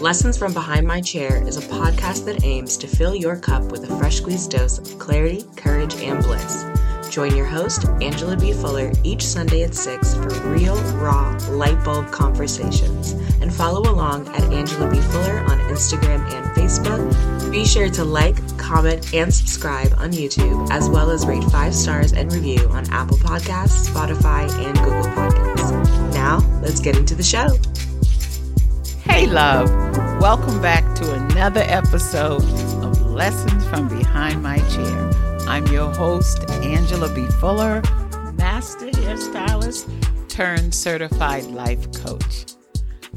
Lessons 0.00 0.38
from 0.38 0.52
Behind 0.54 0.86
My 0.86 1.00
Chair 1.00 1.44
is 1.44 1.56
a 1.56 1.60
podcast 1.62 2.24
that 2.26 2.44
aims 2.44 2.76
to 2.76 2.86
fill 2.86 3.16
your 3.16 3.34
cup 3.34 3.64
with 3.72 3.82
a 3.90 3.98
fresh 3.98 4.18
squeezed 4.18 4.52
dose 4.52 4.78
of 4.78 4.96
clarity, 4.96 5.44
courage, 5.56 5.92
and 5.96 6.22
bliss. 6.22 6.64
Join 7.10 7.34
your 7.34 7.46
host, 7.46 7.84
Angela 8.00 8.36
B. 8.36 8.52
Fuller, 8.52 8.92
each 9.02 9.24
Sunday 9.24 9.64
at 9.64 9.74
6 9.74 10.14
for 10.14 10.28
real, 10.50 10.76
raw, 10.98 11.36
light 11.50 11.82
bulb 11.84 12.12
conversations. 12.12 13.12
And 13.40 13.52
follow 13.52 13.90
along 13.90 14.28
at 14.28 14.44
Angela 14.52 14.88
B. 14.88 15.00
Fuller 15.00 15.40
on 15.40 15.58
Instagram 15.68 16.20
and 16.32 16.46
Facebook. 16.54 17.50
Be 17.50 17.66
sure 17.66 17.90
to 17.90 18.04
like, 18.04 18.56
comment, 18.56 19.12
and 19.12 19.34
subscribe 19.34 19.92
on 19.98 20.12
YouTube, 20.12 20.70
as 20.70 20.88
well 20.88 21.10
as 21.10 21.26
rate 21.26 21.42
five 21.44 21.74
stars 21.74 22.12
and 22.12 22.32
review 22.32 22.68
on 22.68 22.88
Apple 22.92 23.16
Podcasts, 23.16 23.88
Spotify, 23.88 24.48
and 24.64 24.78
Google 24.78 25.10
Podcasts. 25.10 26.14
Now, 26.14 26.38
let's 26.62 26.78
get 26.78 26.96
into 26.96 27.16
the 27.16 27.24
show. 27.24 27.48
Hey, 29.08 29.26
love. 29.26 29.68
Welcome 30.20 30.60
back 30.60 30.94
to 30.96 31.14
another 31.14 31.62
episode 31.62 32.42
of 32.84 33.00
Lessons 33.06 33.66
from 33.66 33.88
Behind 33.88 34.42
My 34.42 34.58
Chair. 34.58 35.10
I'm 35.48 35.66
your 35.68 35.92
host, 35.92 36.48
Angela 36.50 37.12
B. 37.12 37.26
Fuller, 37.40 37.82
master 38.34 38.86
hairstylist 38.90 40.28
turned 40.28 40.74
certified 40.74 41.44
life 41.46 41.90
coach. 41.94 42.54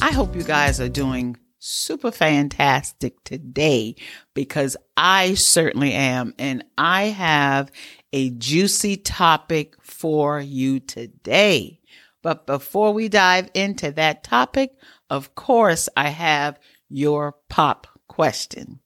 I 0.01 0.11
hope 0.11 0.35
you 0.35 0.43
guys 0.43 0.79
are 0.79 0.89
doing 0.89 1.37
super 1.59 2.09
fantastic 2.09 3.23
today 3.23 3.95
because 4.33 4.77
I 4.97 5.35
certainly 5.35 5.93
am. 5.93 6.33
And 6.39 6.63
I 6.77 7.03
have 7.03 7.69
a 8.13 8.31
juicy 8.31 8.97
topic 8.97 9.75
for 9.83 10.39
you 10.39 10.79
today. 10.79 11.79
But 12.23 12.45
before 12.45 12.93
we 12.93 13.09
dive 13.09 13.49
into 13.53 13.91
that 13.91 14.23
topic, 14.23 14.75
of 15.11 15.35
course, 15.35 15.89
I 15.97 16.07
have 16.07 16.57
your 16.89 17.35
pop 17.49 17.85
question. 18.07 18.79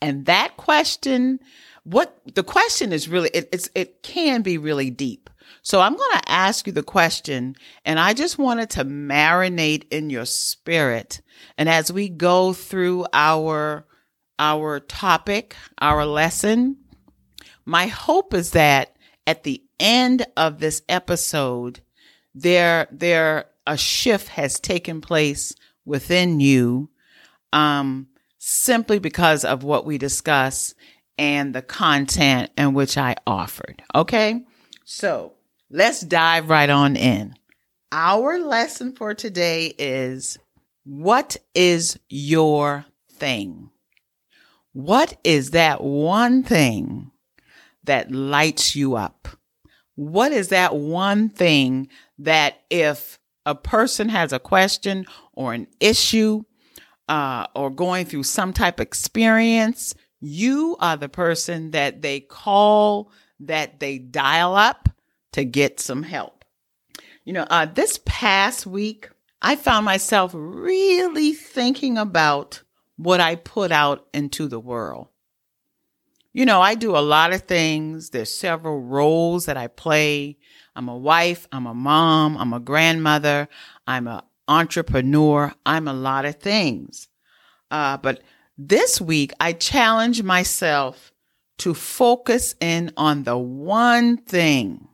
And 0.00 0.24
that 0.24 0.56
question, 0.56 1.40
what 1.84 2.18
the 2.34 2.42
question 2.42 2.90
is 2.90 3.06
really, 3.06 3.28
it, 3.34 3.68
it 3.74 4.02
can 4.02 4.40
be 4.40 4.56
really 4.56 4.88
deep. 4.88 5.28
So 5.60 5.80
I'm 5.80 5.94
going 5.94 6.18
to 6.20 6.32
ask 6.32 6.66
you 6.66 6.72
the 6.72 6.82
question 6.82 7.54
and 7.84 8.00
I 8.00 8.14
just 8.14 8.38
wanted 8.38 8.70
to 8.70 8.84
marinate 8.84 9.84
in 9.90 10.08
your 10.08 10.24
spirit. 10.24 11.20
And 11.58 11.68
as 11.68 11.92
we 11.92 12.08
go 12.08 12.54
through 12.54 13.04
our, 13.12 13.86
our 14.38 14.80
topic, 14.80 15.54
our 15.78 16.06
lesson, 16.06 16.78
my 17.66 17.88
hope 17.88 18.32
is 18.32 18.52
that 18.52 18.96
at 19.26 19.44
the 19.44 19.62
end 19.78 20.26
of 20.34 20.60
this 20.60 20.80
episode, 20.88 21.80
there, 22.34 22.88
there 22.90 23.51
a 23.66 23.76
shift 23.76 24.28
has 24.28 24.60
taken 24.60 25.00
place 25.00 25.54
within 25.84 26.40
you 26.40 26.90
um, 27.52 28.08
simply 28.38 28.98
because 28.98 29.44
of 29.44 29.62
what 29.62 29.84
we 29.84 29.98
discuss 29.98 30.74
and 31.18 31.54
the 31.54 31.62
content 31.62 32.50
in 32.56 32.74
which 32.74 32.96
I 32.96 33.16
offered. 33.26 33.82
Okay. 33.94 34.44
So 34.84 35.32
let's 35.70 36.00
dive 36.00 36.48
right 36.48 36.70
on 36.70 36.96
in. 36.96 37.34
Our 37.92 38.38
lesson 38.38 38.92
for 38.96 39.14
today 39.14 39.74
is 39.78 40.38
what 40.84 41.36
is 41.54 41.98
your 42.08 42.86
thing? 43.12 43.70
What 44.72 45.18
is 45.22 45.50
that 45.50 45.82
one 45.82 46.42
thing 46.42 47.10
that 47.84 48.10
lights 48.10 48.74
you 48.74 48.96
up? 48.96 49.28
What 49.94 50.32
is 50.32 50.48
that 50.48 50.74
one 50.74 51.28
thing 51.28 51.88
that 52.18 52.62
if 52.70 53.18
a 53.46 53.54
person 53.54 54.08
has 54.08 54.32
a 54.32 54.38
question 54.38 55.06
or 55.32 55.52
an 55.52 55.66
issue 55.80 56.42
uh, 57.08 57.46
or 57.54 57.70
going 57.70 58.06
through 58.06 58.22
some 58.22 58.52
type 58.52 58.78
of 58.78 58.86
experience, 58.86 59.94
you 60.20 60.76
are 60.80 60.96
the 60.96 61.08
person 61.08 61.72
that 61.72 62.02
they 62.02 62.20
call, 62.20 63.10
that 63.40 63.80
they 63.80 63.98
dial 63.98 64.54
up 64.54 64.88
to 65.32 65.44
get 65.44 65.80
some 65.80 66.02
help. 66.02 66.44
You 67.24 67.32
know, 67.32 67.46
uh, 67.50 67.66
this 67.66 68.00
past 68.04 68.66
week, 68.66 69.10
I 69.40 69.56
found 69.56 69.84
myself 69.84 70.32
really 70.34 71.32
thinking 71.32 71.98
about 71.98 72.62
what 72.96 73.20
I 73.20 73.34
put 73.34 73.72
out 73.72 74.06
into 74.14 74.46
the 74.46 74.60
world. 74.60 75.08
You 76.32 76.46
know, 76.46 76.60
I 76.60 76.74
do 76.74 76.96
a 76.96 77.00
lot 77.00 77.32
of 77.32 77.42
things. 77.42 78.10
There's 78.10 78.34
several 78.34 78.80
roles 78.80 79.46
that 79.46 79.56
I 79.56 79.66
play. 79.66 80.38
I'm 80.74 80.88
a 80.88 80.96
wife. 80.96 81.46
I'm 81.52 81.66
a 81.66 81.74
mom. 81.74 82.36
I'm 82.36 82.52
a 82.52 82.60
grandmother. 82.60 83.48
I'm 83.86 84.08
an 84.08 84.22
entrepreneur. 84.48 85.52
I'm 85.66 85.88
a 85.88 85.92
lot 85.92 86.24
of 86.24 86.36
things. 86.36 87.08
Uh, 87.70 87.96
but 87.96 88.22
this 88.58 89.00
week, 89.00 89.32
I 89.40 89.52
challenge 89.52 90.22
myself 90.22 91.12
to 91.58 91.74
focus 91.74 92.54
in 92.60 92.92
on 92.96 93.24
the 93.24 93.38
one 93.38 94.16
thing 94.16 94.88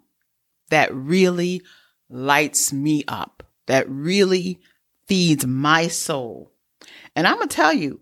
that 0.70 0.94
really 0.94 1.62
lights 2.10 2.72
me 2.72 3.04
up, 3.08 3.42
that 3.66 3.88
really 3.88 4.60
feeds 5.06 5.46
my 5.46 5.88
soul. 5.88 6.52
And 7.16 7.26
I'm 7.26 7.40
to 7.40 7.46
tell 7.46 7.72
you, 7.72 8.00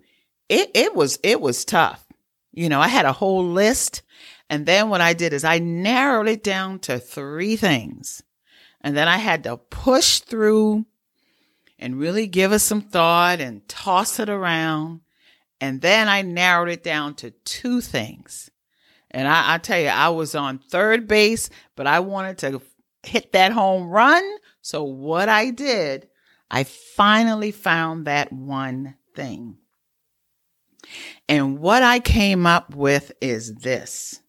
it, 0.48 0.70
it 0.75 0.94
was, 0.94 1.19
it 1.22 1.41
was 1.41 1.64
tough. 1.64 2.04
You 2.53 2.69
know, 2.69 2.81
I 2.81 2.88
had 2.88 3.04
a 3.04 3.12
whole 3.12 3.47
list 3.47 4.03
and 4.48 4.66
then 4.66 4.88
what 4.88 5.00
I 5.00 5.12
did 5.12 5.32
is 5.32 5.44
I 5.44 5.58
narrowed 5.58 6.28
it 6.28 6.44
down 6.44 6.78
to 6.80 6.98
three 6.98 7.56
things. 7.56 8.22
And 8.80 8.96
then 8.96 9.08
I 9.08 9.16
had 9.16 9.44
to 9.44 9.56
push 9.56 10.20
through 10.20 10.86
and 11.78 11.98
really 11.98 12.26
give 12.26 12.52
it 12.52 12.60
some 12.60 12.80
thought 12.80 13.40
and 13.40 13.68
toss 13.68 14.20
it 14.20 14.28
around. 14.28 15.00
And 15.60 15.80
then 15.80 16.08
I 16.08 16.22
narrowed 16.22 16.68
it 16.68 16.84
down 16.84 17.14
to 17.16 17.32
two 17.44 17.80
things. 17.80 18.50
And 19.10 19.26
I, 19.26 19.54
I 19.54 19.58
tell 19.58 19.80
you, 19.80 19.88
I 19.88 20.10
was 20.10 20.34
on 20.34 20.58
third 20.58 21.08
base, 21.08 21.50
but 21.74 21.86
I 21.86 22.00
wanted 22.00 22.38
to 22.38 22.62
hit 23.02 23.32
that 23.32 23.52
home 23.52 23.88
run. 23.88 24.22
So 24.62 24.84
what 24.84 25.28
I 25.28 25.50
did, 25.50 26.08
I 26.50 26.64
finally 26.64 27.50
found 27.50 28.06
that 28.06 28.32
one 28.32 28.96
thing. 29.14 29.58
And 31.28 31.58
what 31.58 31.82
I 31.82 31.98
came 31.98 32.46
up 32.46 32.74
with 32.74 33.12
is 33.20 33.54
this 33.54 34.20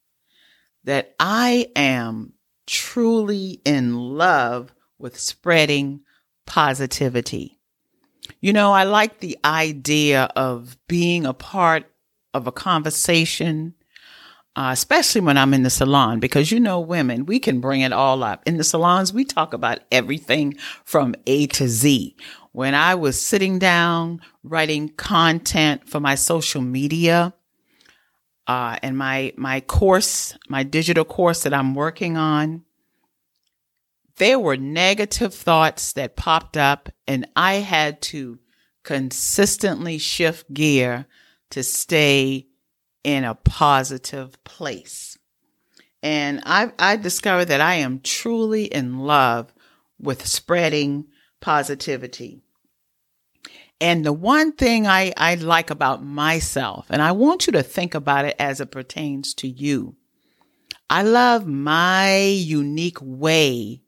that 0.88 1.14
I 1.20 1.68
am 1.76 2.32
truly 2.66 3.60
in 3.66 3.94
love 3.94 4.74
with 4.98 5.20
spreading 5.20 6.00
positivity. 6.46 7.60
You 8.40 8.54
know, 8.54 8.72
I 8.72 8.86
like 8.86 9.20
the 9.20 9.38
idea 9.44 10.32
of 10.38 10.78
being 10.88 11.26
a 11.26 11.34
part 11.34 11.92
of 12.34 12.48
a 12.48 12.54
conversation, 12.54 13.74
uh, 14.56 14.70
especially 14.72 15.20
when 15.20 15.38
I'm 15.38 15.54
in 15.54 15.64
the 15.64 15.70
salon, 15.70 16.22
because 16.22 16.54
you 16.54 16.60
know, 16.60 16.80
women, 16.80 17.26
we 17.26 17.40
can 17.40 17.60
bring 17.60 17.82
it 17.82 17.92
all 17.92 18.24
up. 18.24 18.44
In 18.46 18.56
the 18.56 18.64
salons, 18.64 19.12
we 19.12 19.26
talk 19.26 19.54
about 19.54 19.80
everything 19.92 20.56
from 20.86 21.16
A 21.28 21.48
to 21.48 21.68
Z. 21.68 22.16
When 22.54 22.74
I 22.74 22.96
was 22.96 23.22
sitting 23.22 23.60
down 23.60 24.22
writing 24.42 24.88
content 24.88 25.90
for 25.90 26.00
my 26.00 26.16
social 26.16 26.62
media, 26.62 27.34
uh, 28.48 28.78
and 28.82 28.98
my 28.98 29.34
my 29.36 29.60
course, 29.62 30.38
my 30.48 30.64
digital 30.64 31.06
course 31.06 31.44
that 31.44 31.54
I'm 31.54 31.76
working 31.76 32.18
on, 32.18 32.64
there 34.18 34.40
were 34.40 34.58
negative 34.58 35.34
thoughts 35.34 35.94
that 35.94 36.16
popped 36.16 36.58
up, 36.58 36.90
and 37.08 37.28
I 37.36 37.56
had 37.56 38.02
to 38.04 38.40
consistently 38.84 39.98
shift 39.98 40.54
gear 40.54 41.08
to 41.50 41.62
stay 41.64 42.48
in 43.04 43.24
a 43.24 43.36
positive 43.36 44.42
place. 44.44 45.18
And 46.02 46.42
I, 46.46 46.72
I 46.80 46.96
discovered 46.96 47.46
that 47.46 47.62
I 47.62 47.76
am 47.76 48.00
truly 48.00 48.66
in 48.66 49.00
love 49.00 49.54
with 50.00 50.26
spreading 50.26 51.06
positivity. 51.42 52.42
And 53.80 54.06
the 54.06 54.14
one 54.14 54.54
thing 54.54 54.88
I, 54.88 55.14
I 55.18 55.36
like 55.36 55.70
about 55.70 56.04
myself, 56.04 56.88
and 56.90 57.02
I 57.02 57.12
want 57.12 57.46
you 57.46 57.54
to 57.54 57.64
think 57.64 57.94
about 57.94 58.26
it 58.26 58.36
as 58.40 58.60
it 58.60 58.72
pertains 58.72 59.34
to 59.36 59.48
you. 59.48 59.96
I 60.90 61.04
love 61.04 61.46
my 61.46 62.18
unique 62.18 62.98
way 63.02 63.82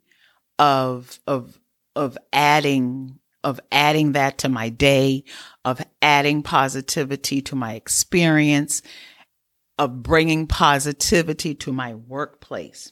of, 0.60 1.20
of, 1.26 1.60
of 1.96 2.18
adding, 2.32 3.20
of 3.44 3.60
adding 3.72 4.12
that 4.12 4.38
to 4.40 4.50
my 4.50 4.70
day, 4.70 5.24
of 5.66 5.82
adding 6.02 6.44
positivity 6.44 7.42
to 7.44 7.56
my 7.56 7.74
experience, 7.74 8.82
of 9.80 10.04
bringing 10.04 10.46
positivity 10.46 11.56
to 11.56 11.74
my 11.74 11.96
workplace. 11.96 12.92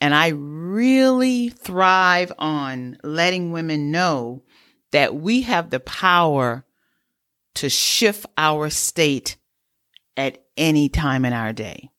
And 0.00 0.14
I 0.14 0.28
really 0.28 1.48
thrive 1.48 2.32
on 2.38 2.98
letting 3.02 3.52
women 3.52 3.90
know 3.90 4.42
that 4.92 5.14
we 5.14 5.42
have 5.42 5.70
the 5.70 5.80
power 5.80 6.64
to 7.54 7.68
shift 7.68 8.26
our 8.36 8.70
state 8.70 9.36
at 10.16 10.44
any 10.56 10.88
time 10.88 11.24
in 11.24 11.32
our 11.32 11.52
day. 11.52 11.90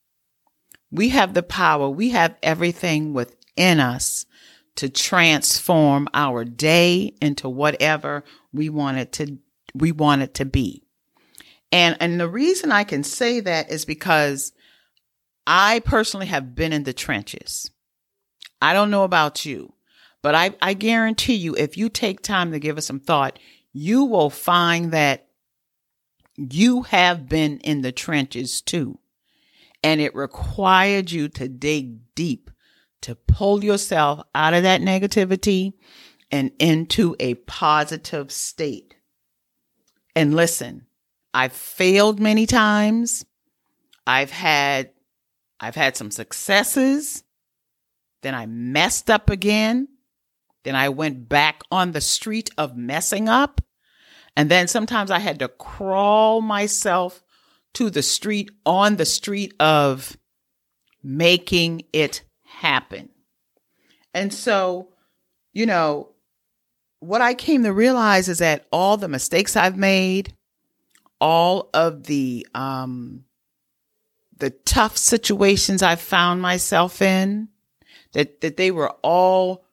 We 0.90 1.10
have 1.10 1.34
the 1.34 1.42
power. 1.42 1.88
We 1.88 2.10
have 2.10 2.36
everything 2.42 3.12
within 3.14 3.80
us 3.80 4.26
to 4.76 4.88
transform 4.88 6.08
our 6.14 6.44
day 6.44 7.14
into 7.20 7.48
whatever 7.48 8.24
we 8.52 8.68
want 8.68 8.98
it 8.98 9.12
to 9.12 9.38
we 9.74 9.92
want 9.92 10.22
it 10.22 10.34
to 10.34 10.44
be. 10.44 10.82
And 11.72 11.96
and 12.00 12.18
the 12.18 12.28
reason 12.28 12.72
I 12.72 12.84
can 12.84 13.04
say 13.04 13.40
that 13.40 13.70
is 13.70 13.84
because 13.84 14.52
I 15.46 15.80
personally 15.80 16.26
have 16.26 16.54
been 16.54 16.72
in 16.72 16.84
the 16.84 16.92
trenches. 16.92 17.70
I 18.60 18.72
don't 18.72 18.90
know 18.90 19.04
about 19.04 19.44
you, 19.44 19.72
but 20.22 20.34
I, 20.34 20.54
I 20.60 20.74
guarantee 20.74 21.34
you, 21.34 21.54
if 21.56 21.76
you 21.76 21.88
take 21.88 22.22
time 22.22 22.52
to 22.52 22.58
give 22.58 22.78
it 22.78 22.82
some 22.82 23.00
thought, 23.00 23.38
you 23.72 24.04
will 24.04 24.30
find 24.30 24.92
that 24.92 25.28
you 26.36 26.82
have 26.82 27.28
been 27.28 27.58
in 27.58 27.82
the 27.82 27.92
trenches 27.92 28.60
too. 28.60 28.98
And 29.82 30.00
it 30.00 30.14
required 30.14 31.10
you 31.10 31.28
to 31.30 31.48
dig 31.48 32.14
deep 32.14 32.50
to 33.02 33.14
pull 33.14 33.64
yourself 33.64 34.20
out 34.34 34.52
of 34.52 34.62
that 34.64 34.82
negativity 34.82 35.72
and 36.30 36.50
into 36.58 37.16
a 37.18 37.34
positive 37.34 38.30
state. 38.30 38.96
And 40.14 40.34
listen, 40.34 40.86
I've 41.32 41.52
failed 41.52 42.20
many 42.20 42.46
times. 42.46 43.24
I've 44.06 44.30
had 44.30 44.90
I've 45.60 45.74
had 45.74 45.96
some 45.96 46.10
successes. 46.10 47.22
Then 48.22 48.34
I 48.34 48.46
messed 48.46 49.10
up 49.10 49.30
again. 49.30 49.88
Then 50.64 50.76
I 50.76 50.88
went 50.88 51.28
back 51.28 51.62
on 51.70 51.92
the 51.92 52.00
street 52.00 52.50
of 52.58 52.76
messing 52.76 53.28
up. 53.28 53.60
And 54.36 54.50
then 54.50 54.68
sometimes 54.68 55.10
I 55.10 55.18
had 55.18 55.38
to 55.40 55.48
crawl 55.48 56.40
myself 56.40 57.22
to 57.74 57.90
the 57.90 58.02
street 58.02 58.50
on 58.66 58.96
the 58.96 59.04
street 59.04 59.54
of 59.60 60.16
making 61.02 61.82
it 61.92 62.22
happen. 62.44 63.08
And 64.12 64.32
so, 64.34 64.88
you 65.52 65.66
know, 65.66 66.10
what 67.00 67.20
I 67.20 67.34
came 67.34 67.64
to 67.64 67.72
realize 67.72 68.28
is 68.28 68.38
that 68.38 68.66
all 68.70 68.96
the 68.96 69.08
mistakes 69.08 69.56
I've 69.56 69.76
made, 69.76 70.34
all 71.20 71.70
of 71.72 72.04
the 72.04 72.46
um, 72.54 73.24
the 74.36 74.50
tough 74.50 74.96
situations 74.96 75.82
I 75.82 75.96
found 75.96 76.42
myself 76.42 77.00
in, 77.02 77.48
that, 78.12 78.40
that 78.40 78.56
they 78.56 78.70
were 78.70 78.90
all 79.02 79.64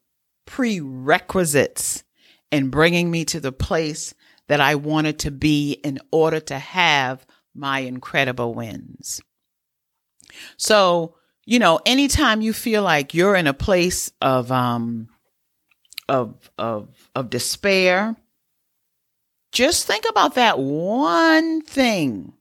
prerequisites 0.48 2.04
in 2.52 2.70
bringing 2.70 3.12
me 3.12 3.26
to 3.26 3.40
the 3.40 3.52
place 3.52 4.16
that 4.48 4.60
I 4.60 4.76
wanted 4.76 5.20
to 5.20 5.32
be 5.32 5.74
in 5.74 6.00
order 6.12 6.40
to 6.40 6.58
have 6.58 7.26
my 7.54 7.80
incredible 7.80 8.56
wins. 8.56 9.22
So, 10.58 11.16
you 11.46 11.60
know, 11.60 11.80
anytime 11.86 12.42
you 12.42 12.54
feel 12.54 12.82
like 12.82 13.14
you're 13.14 13.36
in 13.36 13.48
a 13.48 13.54
place 13.54 14.12
of, 14.22 14.52
um, 14.52 15.10
of, 16.08 16.50
of, 16.58 16.90
of 17.14 17.30
despair, 17.30 18.16
just 19.52 19.86
think 19.86 20.06
about 20.10 20.36
that 20.36 20.60
one 20.60 21.62
thing 21.62 22.34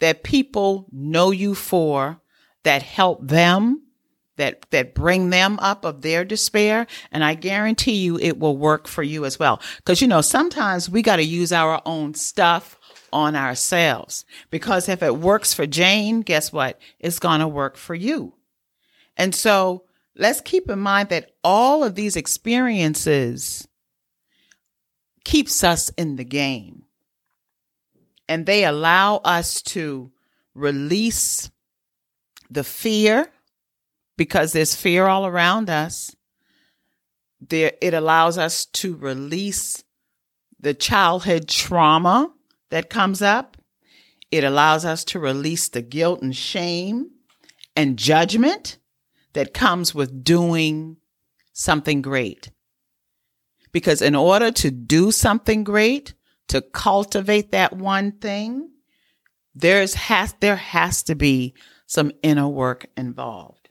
that 0.00 0.22
people 0.22 0.86
know 0.92 1.30
you 1.30 1.54
for 1.54 2.20
that 2.62 2.82
help 2.82 3.26
them 3.26 3.82
that 4.36 4.66
that 4.70 4.94
bring 4.94 5.30
them 5.30 5.58
up 5.60 5.84
of 5.84 6.02
their 6.02 6.24
despair 6.24 6.86
and 7.12 7.24
i 7.24 7.34
guarantee 7.34 7.96
you 7.96 8.18
it 8.18 8.38
will 8.38 8.56
work 8.56 8.86
for 8.86 9.02
you 9.02 9.24
as 9.24 9.38
well. 9.38 9.60
Because 9.78 10.00
you 10.00 10.08
know 10.08 10.20
sometimes 10.20 10.90
we 10.90 11.02
got 11.02 11.16
to 11.16 11.24
use 11.24 11.52
our 11.52 11.80
own 11.86 12.14
stuff 12.14 12.78
on 13.12 13.36
ourselves 13.36 14.24
because 14.50 14.88
if 14.88 15.02
it 15.02 15.16
works 15.16 15.54
for 15.54 15.66
jane 15.66 16.20
guess 16.20 16.52
what? 16.52 16.80
It's 16.98 17.18
going 17.18 17.40
to 17.40 17.48
work 17.48 17.76
for 17.76 17.94
you. 17.94 18.34
And 19.16 19.34
so 19.34 19.84
let's 20.16 20.40
keep 20.40 20.68
in 20.70 20.78
mind 20.78 21.10
that 21.10 21.30
all 21.42 21.84
of 21.84 21.94
these 21.94 22.16
experiences 22.16 23.68
keeps 25.24 25.64
us 25.64 25.90
in 25.90 26.16
the 26.16 26.24
game. 26.24 26.84
And 28.28 28.46
they 28.46 28.64
allow 28.64 29.16
us 29.16 29.62
to 29.62 30.10
release 30.54 31.50
the 32.50 32.64
fear 32.64 33.30
because 34.16 34.52
there's 34.52 34.74
fear 34.74 35.06
all 35.06 35.26
around 35.26 35.70
us. 35.70 36.14
There, 37.40 37.72
it 37.80 37.94
allows 37.94 38.38
us 38.38 38.66
to 38.66 38.96
release 38.96 39.84
the 40.58 40.74
childhood 40.74 41.48
trauma 41.48 42.32
that 42.70 42.90
comes 42.90 43.20
up. 43.20 43.56
It 44.30 44.44
allows 44.44 44.84
us 44.84 45.04
to 45.04 45.18
release 45.18 45.68
the 45.68 45.82
guilt 45.82 46.22
and 46.22 46.34
shame 46.34 47.10
and 47.76 47.98
judgment 47.98 48.78
that 49.34 49.52
comes 49.54 49.94
with 49.94 50.24
doing 50.24 50.96
something 51.52 52.02
great. 52.02 52.50
Because 53.72 54.00
in 54.00 54.14
order 54.14 54.50
to 54.52 54.70
do 54.70 55.10
something 55.10 55.64
great, 55.64 56.14
to 56.48 56.60
cultivate 56.60 57.50
that 57.52 57.72
one 57.72 58.12
thing, 58.12 58.70
there's 59.54 59.94
has 59.94 60.34
there 60.40 60.56
has 60.56 61.02
to 61.04 61.14
be 61.14 61.54
some 61.86 62.12
inner 62.22 62.48
work 62.48 62.86
involved. 62.96 63.63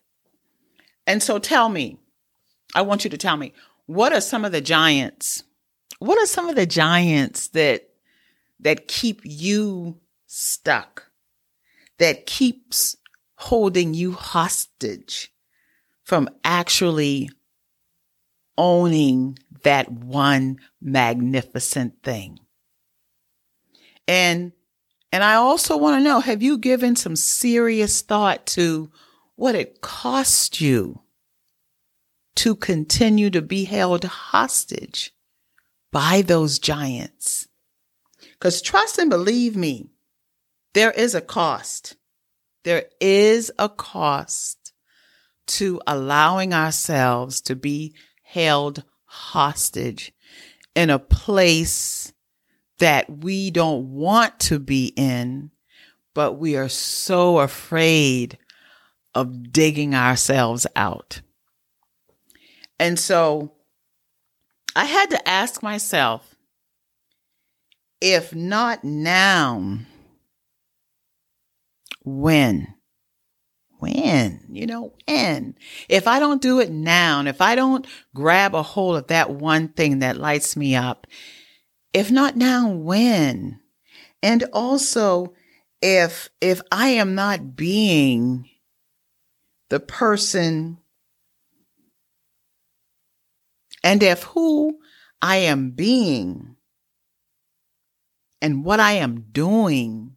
And 1.05 1.21
so 1.21 1.39
tell 1.39 1.69
me, 1.69 1.97
I 2.75 2.81
want 2.81 3.03
you 3.03 3.09
to 3.09 3.17
tell 3.17 3.37
me, 3.37 3.53
what 3.85 4.13
are 4.13 4.21
some 4.21 4.45
of 4.45 4.51
the 4.51 4.61
giants? 4.61 5.43
What 5.99 6.17
are 6.17 6.25
some 6.25 6.49
of 6.49 6.55
the 6.55 6.65
giants 6.65 7.49
that 7.49 7.89
that 8.59 8.87
keep 8.87 9.21
you 9.23 9.99
stuck? 10.27 11.09
That 11.99 12.25
keeps 12.25 12.97
holding 13.35 13.93
you 13.93 14.13
hostage 14.13 15.31
from 16.03 16.29
actually 16.43 17.29
owning 18.57 19.37
that 19.63 19.91
one 19.91 20.59
magnificent 20.81 22.01
thing. 22.03 22.39
And 24.07 24.51
and 25.11 25.23
I 25.23 25.35
also 25.35 25.77
want 25.77 25.99
to 25.99 26.03
know 26.03 26.19
have 26.19 26.41
you 26.41 26.57
given 26.57 26.95
some 26.95 27.15
serious 27.15 28.01
thought 28.01 28.45
to 28.47 28.91
what 29.35 29.55
it 29.55 29.81
cost 29.81 30.61
you 30.61 31.01
to 32.35 32.55
continue 32.55 33.29
to 33.29 33.41
be 33.41 33.65
held 33.65 34.03
hostage 34.03 35.13
by 35.91 36.21
those 36.21 36.59
giants? 36.59 37.47
Because 38.33 38.61
trust 38.61 38.97
and 38.97 39.09
believe 39.09 39.55
me, 39.55 39.89
there 40.73 40.91
is 40.91 41.15
a 41.15 41.21
cost. 41.21 41.95
There 42.63 42.85
is 42.99 43.51
a 43.59 43.69
cost 43.69 44.73
to 45.45 45.81
allowing 45.85 46.53
ourselves 46.53 47.41
to 47.41 47.55
be 47.55 47.95
held 48.21 48.83
hostage 49.05 50.13
in 50.75 50.89
a 50.89 50.99
place 50.99 52.13
that 52.79 53.09
we 53.09 53.51
don't 53.51 53.93
want 53.93 54.39
to 54.39 54.59
be 54.59 54.87
in, 54.95 55.51
but 56.13 56.33
we 56.33 56.55
are 56.55 56.69
so 56.69 57.39
afraid 57.39 58.37
of 59.15 59.51
digging 59.51 59.93
ourselves 59.93 60.65
out. 60.75 61.21
And 62.79 62.99
so 62.99 63.53
I 64.75 64.85
had 64.85 65.09
to 65.11 65.27
ask 65.27 65.61
myself 65.61 66.33
if 68.01 68.35
not 68.35 68.83
now, 68.83 69.79
when? 72.03 72.67
When? 73.79 74.45
You 74.49 74.67
know, 74.67 74.93
when? 75.07 75.55
If 75.87 76.05
I 76.05 76.19
don't 76.19 76.41
do 76.41 76.59
it 76.59 76.69
now, 76.69 77.23
if 77.25 77.39
I 77.39 77.55
don't 77.55 77.87
grab 78.13 78.55
a 78.55 78.61
hold 78.61 78.97
of 78.97 79.07
that 79.07 79.29
one 79.29 79.69
thing 79.69 79.99
that 79.99 80.17
lights 80.17 80.57
me 80.57 80.75
up, 80.75 81.07
if 81.93 82.11
not 82.11 82.35
now, 82.35 82.69
when? 82.69 83.61
And 84.21 84.43
also, 84.51 85.33
if, 85.81 86.29
if 86.41 86.61
I 86.73 86.89
am 86.89 87.15
not 87.15 87.55
being 87.55 88.49
the 89.73 89.79
person 89.79 90.77
and 93.83 94.03
if 94.03 94.21
who 94.21 94.77
I 95.19 95.37
am 95.37 95.71
being 95.71 96.57
and 98.39 98.63
what 98.63 98.79
I 98.79 98.91
am 98.91 99.25
doing 99.31 100.15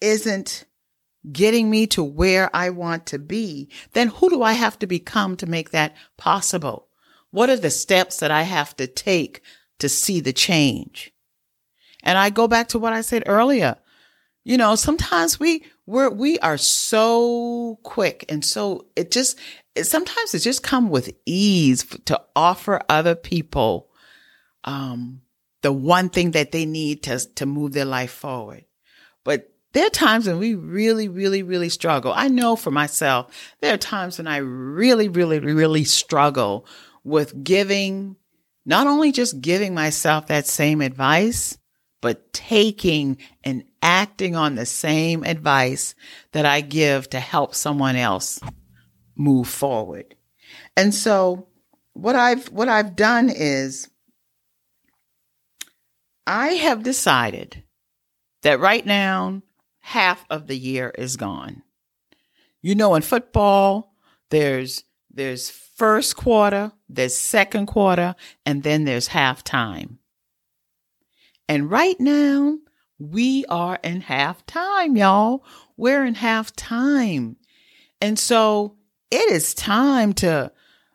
isn't 0.00 0.64
getting 1.30 1.70
me 1.70 1.86
to 1.86 2.02
where 2.02 2.50
I 2.52 2.70
want 2.70 3.06
to 3.06 3.20
be, 3.20 3.70
then 3.92 4.08
who 4.08 4.28
do 4.28 4.42
I 4.42 4.54
have 4.54 4.76
to 4.80 4.88
become 4.88 5.36
to 5.36 5.46
make 5.46 5.70
that 5.70 5.94
possible? 6.18 6.88
What 7.30 7.48
are 7.48 7.56
the 7.56 7.70
steps 7.70 8.16
that 8.16 8.32
I 8.32 8.42
have 8.42 8.74
to 8.78 8.88
take 8.88 9.40
to 9.78 9.88
see 9.88 10.18
the 10.18 10.32
change? 10.32 11.12
And 12.02 12.18
I 12.18 12.30
go 12.30 12.48
back 12.48 12.66
to 12.70 12.80
what 12.80 12.92
I 12.92 13.02
said 13.02 13.22
earlier. 13.26 13.76
You 14.42 14.56
know, 14.56 14.74
sometimes 14.74 15.38
we 15.38 15.64
we're 15.92 16.10
we 16.10 16.38
are 16.40 16.58
so 16.58 17.78
quick 17.82 18.24
and 18.28 18.44
so 18.44 18.86
it 18.96 19.10
just 19.10 19.38
it, 19.74 19.84
sometimes 19.84 20.34
it 20.34 20.40
just 20.40 20.62
come 20.62 20.90
with 20.90 21.12
ease 21.26 21.84
to 22.04 22.20
offer 22.34 22.80
other 22.88 23.14
people 23.14 23.88
um 24.64 25.22
the 25.62 25.72
one 25.72 26.08
thing 26.08 26.32
that 26.32 26.52
they 26.52 26.66
need 26.66 27.02
to 27.04 27.18
to 27.34 27.46
move 27.46 27.72
their 27.72 27.84
life 27.84 28.10
forward. 28.10 28.64
But 29.24 29.48
there 29.72 29.86
are 29.86 29.90
times 29.90 30.26
when 30.26 30.38
we 30.38 30.54
really, 30.54 31.08
really, 31.08 31.42
really 31.42 31.70
struggle. 31.70 32.12
I 32.14 32.28
know 32.28 32.56
for 32.56 32.70
myself, 32.70 33.32
there 33.60 33.72
are 33.72 33.78
times 33.78 34.18
when 34.18 34.26
I 34.26 34.38
really, 34.38 35.08
really, 35.08 35.38
really 35.38 35.84
struggle 35.84 36.66
with 37.04 37.42
giving 37.42 38.16
not 38.66 38.86
only 38.86 39.10
just 39.12 39.40
giving 39.40 39.74
myself 39.74 40.26
that 40.26 40.46
same 40.46 40.80
advice, 40.80 41.56
but 42.02 42.32
taking 42.34 43.16
and 43.42 43.64
acting 43.80 44.36
on 44.36 44.56
the 44.56 44.66
same 44.66 45.24
advice 45.24 45.94
that 46.32 46.44
I 46.44 46.60
give 46.60 47.08
to 47.10 47.20
help 47.20 47.54
someone 47.54 47.96
else 47.96 48.38
move 49.16 49.48
forward. 49.48 50.14
And 50.76 50.94
so 50.94 51.48
what 51.94 52.16
I've 52.16 52.48
what 52.48 52.68
I've 52.68 52.96
done 52.96 53.30
is 53.30 53.88
I 56.26 56.48
have 56.48 56.82
decided 56.82 57.62
that 58.42 58.60
right 58.60 58.84
now 58.84 59.42
half 59.80 60.24
of 60.28 60.48
the 60.48 60.58
year 60.58 60.92
is 60.98 61.16
gone. 61.16 61.62
You 62.60 62.74
know 62.74 62.94
in 62.96 63.02
football 63.02 63.94
there's 64.30 64.84
there's 65.14 65.50
first 65.50 66.16
quarter, 66.16 66.72
there's 66.88 67.16
second 67.16 67.66
quarter, 67.66 68.14
and 68.46 68.62
then 68.62 68.84
there's 68.84 69.08
halftime. 69.08 69.98
And 71.52 71.70
right 71.70 72.00
now, 72.00 72.56
we 72.98 73.44
are 73.44 73.78
in 73.84 74.00
halftime, 74.00 74.96
y'all. 74.96 75.44
We're 75.76 76.02
in 76.02 76.14
halftime. 76.14 77.36
And 78.00 78.18
so 78.18 78.76
it 79.10 79.30
is 79.30 79.52
time 79.52 80.14
to 80.14 80.50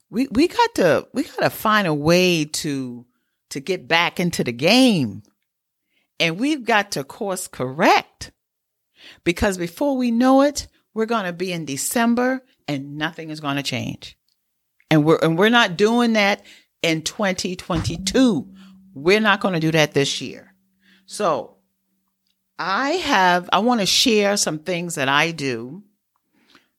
we 0.10 0.28
we 0.32 0.48
got 0.48 0.74
to 0.74 1.08
we 1.14 1.26
got 1.26 1.42
to 1.42 1.52
find 1.52 1.86
a 1.86 1.94
way 1.94 2.46
to 2.46 3.06
to 3.52 3.60
get 3.60 3.88
back 3.88 4.20
into 4.20 4.44
the 4.44 4.52
game. 4.52 5.22
And 6.20 6.40
we've 6.40 6.66
got 6.66 6.94
to 6.94 7.04
course 7.04 7.48
correct. 7.48 8.32
Because 9.24 9.60
before 9.60 9.96
we 9.96 10.10
know 10.10 10.42
it, 10.42 10.68
we're 10.96 11.06
going 11.06 11.26
to 11.26 11.34
be 11.34 11.52
in 11.52 11.66
December 11.66 12.44
and 12.68 12.98
nothing 12.98 13.30
is 13.30 13.42
going 13.42 13.58
to 13.58 13.64
change. 13.64 14.18
And 14.90 15.06
we're 15.06 15.20
and 15.22 15.38
we're 15.38 15.50
not 15.50 15.78
doing 15.78 16.14
that 16.14 16.44
in 16.82 17.04
2022. 17.04 18.56
We're 18.96 19.20
not 19.20 19.42
going 19.42 19.54
to 19.54 19.60
do 19.60 19.70
that 19.74 19.94
this 19.94 20.20
year. 20.22 20.47
So, 21.08 21.56
I 22.60 22.92
have 22.92 23.50
I 23.54 23.60
want 23.60 23.80
to 23.80 23.86
share 23.86 24.36
some 24.36 24.60
things 24.60 24.96
that 24.96 25.08
I 25.08 25.32
do 25.32 25.84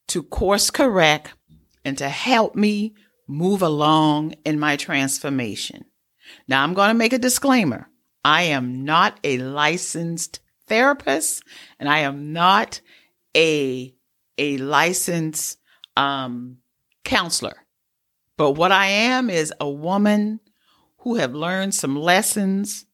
to 0.08 0.22
course 0.22 0.70
correct 0.70 1.34
and 1.84 1.96
to 1.98 2.08
help 2.08 2.54
me 2.54 2.94
move 3.26 3.62
along 3.62 4.34
in 4.44 4.58
my 4.58 4.76
transformation. 4.76 5.86
Now, 6.46 6.62
I'm 6.62 6.74
going 6.74 6.88
to 6.88 6.94
make 6.94 7.14
a 7.14 7.18
disclaimer. 7.18 7.88
I 8.22 8.42
am 8.42 8.84
not 8.84 9.18
a 9.24 9.38
licensed 9.38 10.40
therapist 10.66 11.42
and 11.78 11.88
I 11.88 12.00
am 12.00 12.32
not 12.32 12.82
a, 13.34 13.94
a 14.36 14.58
licensed 14.58 15.58
um, 15.96 16.58
counselor. 17.04 17.56
But 18.36 18.52
what 18.52 18.72
I 18.72 18.86
am 18.86 19.30
is 19.30 19.54
a 19.58 19.68
woman 19.68 20.40
who 20.98 21.14
have 21.16 21.34
learned 21.34 21.74
some 21.74 21.96
lessons 21.96 22.84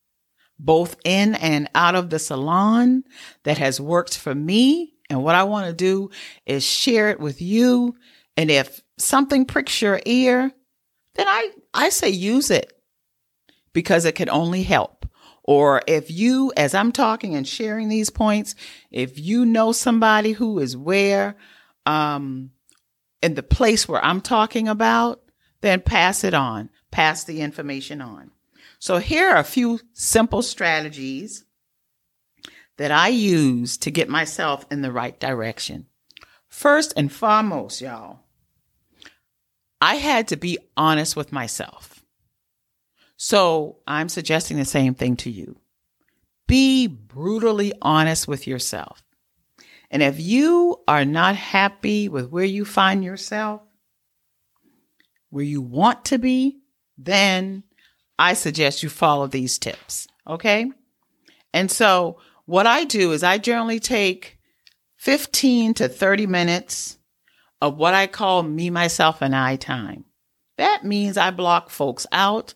both 0.59 0.97
in 1.05 1.35
and 1.35 1.69
out 1.75 1.95
of 1.95 2.11
the 2.11 2.19
salon 2.19 3.05
that 3.43 3.59
has 3.59 3.81
worked 3.81 4.17
for 4.17 4.35
me. 4.35 4.95
And 5.11 5.23
what 5.23 5.35
I 5.35 5.45
want 5.45 5.67
to 5.67 5.73
do 5.73 6.11
is 6.47 6.65
share 6.65 7.11
it 7.11 7.21
with 7.21 7.43
you. 7.43 7.95
And 8.37 8.51
if 8.51 8.81
something 8.99 9.45
pricks 9.45 9.83
your 9.83 10.01
ear, 10.07 10.53
then 11.15 11.29
I, 11.29 11.51
I 11.73 11.89
say 11.91 12.09
use 12.09 12.51
it 12.51 12.73
because 13.73 14.05
it 14.05 14.15
can 14.15 14.31
only 14.31 14.63
help. 14.63 15.07
Or 15.43 15.83
if 15.87 16.11
you, 16.11 16.53
as 16.57 16.75
I'm 16.75 16.91
talking 16.91 17.35
and 17.35 17.47
sharing 17.47 17.89
these 17.89 18.09
points, 18.09 18.55
if 18.91 19.19
you 19.19 19.45
know 19.45 19.73
somebody 19.73 20.33
who 20.33 20.59
is 20.59 20.77
where, 20.77 21.37
um, 21.85 22.51
in 23.21 23.35
the 23.35 23.43
place 23.43 23.87
where 23.87 24.05
I'm 24.05 24.21
talking 24.21 24.69
about, 24.69 25.21
then 25.61 25.81
pass 25.81 26.25
it 26.25 26.35
on, 26.35 26.71
pass 26.91 27.25
the 27.25 27.41
information 27.41 28.01
on. 28.01 28.31
So 28.85 28.99
here 28.99 29.31
are 29.31 29.39
a 29.39 29.45
few 29.45 29.81
simple 29.95 30.43
strategies 30.43 31.47
that 32.77 32.91
I 32.91 33.09
use 33.09 33.79
to 33.79 33.91
get 33.91 34.11
myself 34.11 34.67
in 34.71 34.83
the 34.83 34.93
right 34.93 35.19
direction. 35.19 35.87
First 36.49 36.93
and 36.95 37.11
foremost, 37.11 37.81
y'all, 37.81 38.19
I 39.81 39.95
had 39.95 40.29
to 40.29 40.37
be 40.37 40.59
honest 40.77 41.17
with 41.17 41.33
myself. 41.33 42.05
So 43.17 43.79
I'm 43.87 44.11
suggesting 44.11 44.59
the 44.59 44.67
same 44.67 44.93
thing 44.93 45.17
to 45.17 45.31
you. 45.31 45.57
Be 46.47 46.87
brutally 46.87 47.73
honest 47.81 48.29
with 48.29 48.47
yourself. 48.47 49.03
And 49.91 50.03
if 50.03 50.21
you 50.21 50.77
are 50.87 51.07
not 51.07 51.37
happy 51.37 52.11
with 52.11 52.29
where 52.29 52.45
you 52.45 52.67
find 52.67 53.03
yourself, 53.03 53.63
where 55.31 55.43
you 55.43 55.63
want 55.63 56.05
to 56.05 56.19
be, 56.19 56.59
then 56.99 57.63
I 58.19 58.35
suggest 58.35 58.83
you 58.83 58.89
follow 58.89 59.27
these 59.27 59.59
tips. 59.59 60.07
Okay. 60.27 60.71
And 61.53 61.71
so 61.71 62.19
what 62.47 62.67
I 62.67 62.85
do 62.85 63.13
is 63.13 63.23
I 63.23 63.39
generally 63.39 63.81
take 63.81 64.39
15 64.97 65.75
to 65.75 65.89
30 65.89 66.27
minutes 66.27 66.99
of 67.61 67.77
what 67.77 67.95
I 67.95 68.07
call 68.07 68.43
me, 68.43 68.71
myself, 68.71 69.23
and 69.23 69.35
I 69.35 69.57
time. 69.57 70.05
That 70.59 70.85
means 70.85 71.17
I 71.17 71.31
block 71.31 71.71
folks 71.71 72.07
out. 72.13 72.55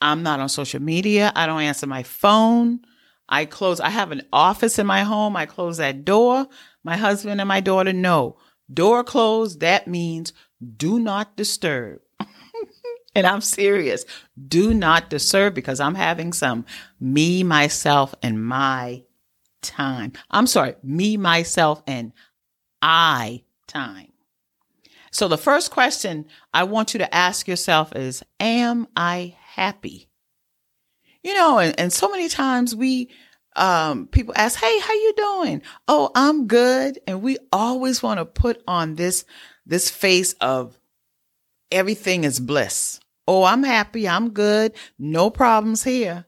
I'm 0.00 0.22
not 0.22 0.40
on 0.40 0.48
social 0.48 0.82
media. 0.82 1.32
I 1.34 1.46
don't 1.46 1.62
answer 1.62 1.86
my 1.86 2.02
phone. 2.02 2.80
I 3.28 3.46
close, 3.46 3.80
I 3.80 3.88
have 3.88 4.12
an 4.12 4.22
office 4.32 4.78
in 4.78 4.86
my 4.86 5.02
home. 5.02 5.36
I 5.36 5.46
close 5.46 5.78
that 5.78 6.04
door. 6.04 6.46
My 6.82 6.96
husband 6.96 7.40
and 7.40 7.48
my 7.48 7.60
daughter 7.60 7.92
know 7.92 8.36
door 8.72 9.02
closed. 9.04 9.60
That 9.60 9.88
means 9.88 10.32
do 10.76 10.98
not 10.98 11.36
disturb. 11.36 12.00
and 13.16 13.26
I'm 13.26 13.40
serious. 13.40 14.04
Do 14.48 14.74
not 14.74 15.10
disturb 15.10 15.54
because 15.54 15.80
I'm 15.80 15.94
having 15.94 16.32
some 16.32 16.64
me, 17.00 17.42
myself, 17.42 18.14
and 18.22 18.44
my 18.44 19.02
time. 19.62 20.12
I'm 20.30 20.46
sorry, 20.46 20.74
me, 20.82 21.16
myself, 21.16 21.82
and 21.86 22.12
I 22.82 23.42
time. 23.66 24.12
So 25.10 25.28
the 25.28 25.38
first 25.38 25.70
question 25.70 26.26
I 26.52 26.64
want 26.64 26.92
you 26.92 26.98
to 26.98 27.14
ask 27.14 27.46
yourself 27.46 27.94
is, 27.94 28.22
am 28.40 28.88
I 28.96 29.36
happy? 29.40 30.08
You 31.22 31.34
know, 31.34 31.58
and, 31.58 31.78
and 31.78 31.92
so 31.92 32.10
many 32.10 32.28
times 32.28 32.74
we, 32.74 33.10
um, 33.56 34.08
people 34.08 34.34
ask, 34.36 34.58
Hey, 34.58 34.78
how 34.80 34.92
you 34.92 35.14
doing? 35.16 35.62
Oh, 35.86 36.10
I'm 36.14 36.48
good. 36.48 36.98
And 37.06 37.22
we 37.22 37.38
always 37.52 38.02
want 38.02 38.18
to 38.18 38.24
put 38.24 38.62
on 38.66 38.96
this, 38.96 39.24
this 39.64 39.88
face 39.88 40.32
of 40.40 40.78
everything 41.70 42.24
is 42.24 42.40
bliss. 42.40 43.00
Oh, 43.26 43.44
I'm 43.44 43.62
happy. 43.62 44.08
I'm 44.08 44.30
good. 44.30 44.72
No 44.98 45.30
problems 45.30 45.84
here. 45.84 46.26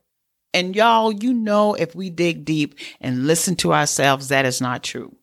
And 0.54 0.74
y'all, 0.74 1.12
you 1.12 1.34
know, 1.34 1.74
if 1.74 1.94
we 1.94 2.08
dig 2.08 2.44
deep 2.44 2.78
and 3.00 3.26
listen 3.26 3.56
to 3.56 3.74
ourselves, 3.74 4.28
that 4.28 4.46
is 4.46 4.60
not 4.60 4.82
true. 4.82 5.14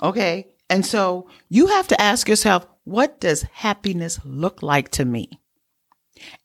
Okay. 0.00 0.46
And 0.70 0.86
so 0.86 1.28
you 1.48 1.66
have 1.68 1.88
to 1.88 2.00
ask 2.00 2.28
yourself, 2.28 2.66
what 2.84 3.20
does 3.20 3.42
happiness 3.42 4.20
look 4.24 4.62
like 4.62 4.90
to 4.90 5.04
me? 5.04 5.40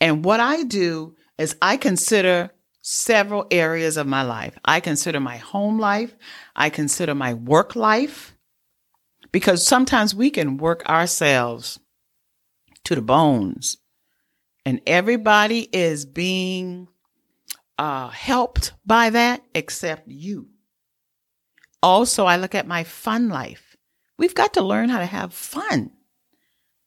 And 0.01 0.25
what 0.25 0.39
I 0.39 0.63
do 0.63 1.15
is 1.37 1.55
I 1.61 1.77
consider 1.77 2.51
several 2.81 3.45
areas 3.51 3.97
of 3.97 4.07
my 4.07 4.23
life. 4.23 4.57
I 4.65 4.79
consider 4.79 5.19
my 5.19 5.37
home 5.37 5.79
life. 5.79 6.15
I 6.55 6.69
consider 6.69 7.13
my 7.13 7.33
work 7.33 7.75
life 7.75 8.35
because 9.31 9.65
sometimes 9.65 10.15
we 10.15 10.31
can 10.31 10.57
work 10.57 10.87
ourselves 10.89 11.79
to 12.89 12.95
the 12.95 13.01
bones. 13.03 13.77
And 14.65 14.81
everybody 14.87 15.69
is 15.71 16.07
being 16.07 16.87
uh, 17.77 18.09
helped 18.09 18.73
by 18.83 19.11
that 19.11 19.43
except 19.53 20.07
you. 20.07 20.47
Also, 21.83 22.25
I 22.25 22.37
look 22.37 22.55
at 22.55 22.67
my 22.67 22.83
fun 22.83 23.29
life. 23.29 23.77
We've 24.17 24.33
got 24.33 24.55
to 24.55 24.63
learn 24.63 24.89
how 24.89 24.97
to 24.97 25.05
have 25.05 25.35
fun. 25.35 25.91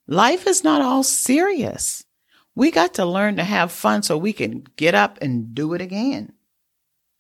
Life 0.09 0.49
is 0.49 0.65
not 0.65 0.83
all 0.83 1.05
serious. 1.05 2.05
We 2.57 2.73
got 2.73 2.95
to 2.95 3.07
learn 3.07 3.37
to 3.37 3.45
have 3.45 3.71
fun 3.71 4.03
so 4.03 4.19
we 4.19 4.33
can 4.33 4.65
get 4.77 4.97
up 4.97 5.19
and 5.23 5.55
do 5.55 5.73
it 5.73 5.81
again. 5.81 6.33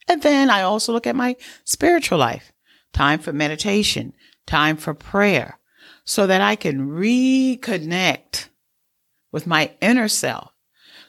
And 0.08 0.22
then 0.22 0.50
I 0.50 0.62
also 0.62 0.92
look 0.92 1.06
at 1.06 1.14
my 1.14 1.36
spiritual 1.62 2.18
life, 2.18 2.52
time 2.92 3.20
for 3.20 3.32
meditation, 3.32 4.12
time 4.44 4.76
for 4.76 4.92
prayer, 4.92 5.60
so 6.04 6.26
that 6.26 6.40
I 6.40 6.56
can 6.56 6.88
reconnect 6.88 8.48
with 9.32 9.46
my 9.46 9.72
inner 9.80 10.08
self 10.08 10.52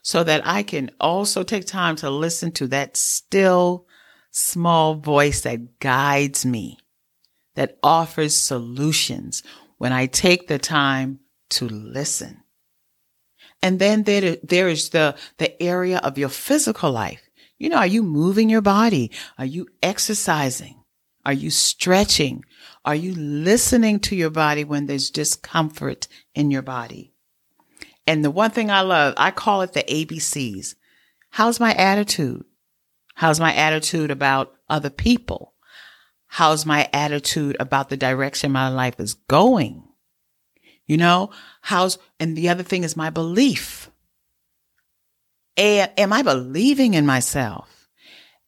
so 0.01 0.24
that 0.24 0.46
I 0.46 0.63
can 0.63 0.92
also 1.00 1.44
take 1.44 1.65
time 1.65 1.96
to 1.98 2.10
listen 2.10 2.51
to 2.53 2.68
that 2.68 2.98
still 2.98 3.86
small 4.32 4.96
voice 4.96 5.42
that 5.42 5.80
guides 5.80 6.46
me, 6.46 6.77
that 7.56 7.77
offers 7.84 8.36
solutions 8.36 9.44
when 9.77 9.94
I 9.94 10.08
take 10.08 10.48
the 10.48 10.58
time 10.58 11.20
to 11.51 11.68
listen. 11.68 12.44
And 13.62 13.80
then 13.80 14.03
there, 14.03 14.38
there 14.44 14.68
is 14.68 14.89
the, 14.89 15.15
the 15.38 15.62
area 15.62 16.00
of 16.00 16.18
your 16.18 16.30
physical 16.30 16.92
life. 16.92 17.22
You 17.58 17.70
know, 17.70 17.77
are 17.77 17.88
you 17.88 18.03
moving 18.03 18.50
your 18.50 18.62
body? 18.62 19.12
Are 19.38 19.46
you 19.46 19.68
exercising? 19.82 20.84
Are 21.25 21.34
you 21.34 21.50
stretching? 21.50 22.44
Are 22.84 22.96
you 22.96 23.13
listening 23.15 24.00
to 24.01 24.15
your 24.18 24.32
body 24.32 24.65
when 24.65 24.88
there's 24.88 25.10
discomfort 25.10 26.10
in 26.36 26.51
your 26.51 26.62
body? 26.62 27.12
And 28.05 28.24
the 28.24 28.31
one 28.31 28.51
thing 28.51 28.69
I 28.69 28.81
love, 28.81 29.13
I 29.17 29.31
call 29.31 29.62
it 29.62 29.74
the 29.74 29.83
ABCs. 29.83 30.75
How's 31.29 31.60
my 31.60 31.74
attitude? 31.74 32.45
How's 33.15 33.39
my 33.39 33.53
attitude 33.53 34.12
about 34.12 34.53
other 34.69 34.89
people? 34.89 35.53
How's 36.27 36.65
my 36.65 36.89
attitude 36.91 37.55
about 37.60 37.89
the 37.89 37.98
direction 37.98 38.51
my 38.51 38.69
life 38.69 39.00
is 39.00 39.13
going? 39.13 39.83
You 40.86 40.98
know, 40.98 41.29
how's, 41.62 41.98
and 42.19 42.36
the 42.36 42.50
other 42.50 42.63
thing 42.63 42.83
is 42.83 42.98
my 42.98 43.10
belief. 43.10 43.89
am 45.57 46.12
I 46.12 46.24
believing 46.24 46.95
in 46.95 47.05
myself? 47.05 47.88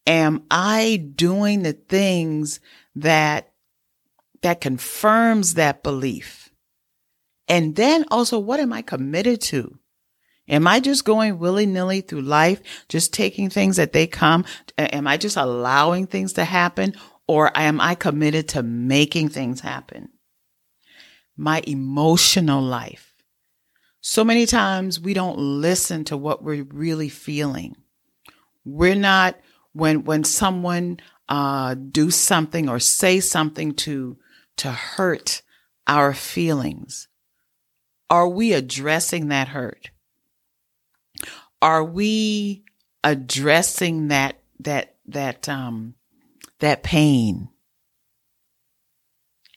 Am 0.07 0.43
I 0.51 1.11
doing 1.15 1.63
the 1.63 1.73
things 1.73 2.59
that, 2.95 3.53
that 4.41 4.61
confirms 4.61 5.53
that 5.53 5.81
belief? 5.81 6.44
And 7.47 7.75
then 7.75 8.05
also, 8.09 8.39
what 8.39 8.59
am 8.59 8.73
I 8.73 8.81
committed 8.81 9.41
to? 9.41 9.77
Am 10.47 10.67
I 10.67 10.79
just 10.79 11.05
going 11.05 11.39
willy 11.39 11.65
nilly 11.65 12.01
through 12.01 12.21
life, 12.21 12.61
just 12.87 13.13
taking 13.13 13.49
things 13.49 13.77
that 13.77 13.93
they 13.93 14.07
come? 14.07 14.45
Am 14.77 15.07
I 15.07 15.17
just 15.17 15.37
allowing 15.37 16.05
things 16.05 16.33
to 16.33 16.45
happen 16.45 16.93
or 17.27 17.51
am 17.57 17.81
I 17.81 17.95
committed 17.95 18.49
to 18.49 18.61
making 18.61 19.29
things 19.29 19.61
happen? 19.61 20.09
My 21.35 21.61
emotional 21.65 22.61
life. 22.61 23.13
So 24.01 24.23
many 24.23 24.45
times 24.45 24.99
we 24.99 25.15
don't 25.15 25.39
listen 25.39 26.03
to 26.05 26.17
what 26.17 26.43
we're 26.43 26.63
really 26.63 27.09
feeling. 27.09 27.75
We're 28.63 28.95
not, 28.95 29.35
when, 29.73 30.03
when 30.03 30.23
someone, 30.23 30.99
uh, 31.27 31.73
do 31.73 32.11
something 32.11 32.69
or 32.69 32.79
say 32.79 33.19
something 33.19 33.73
to, 33.73 34.17
to 34.57 34.71
hurt 34.71 35.41
our 35.87 36.13
feelings, 36.13 37.07
are 38.09 38.27
we 38.27 38.53
addressing 38.53 39.29
that 39.29 39.49
hurt? 39.49 39.89
Are 41.61 41.83
we 41.83 42.63
addressing 43.03 44.09
that, 44.09 44.39
that, 44.59 44.95
that, 45.07 45.49
um, 45.49 45.95
that 46.59 46.83
pain? 46.83 47.49